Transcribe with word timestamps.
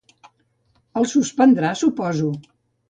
El 1.03 1.07
suspendrà, 1.13 1.77
suposo. 1.85 2.37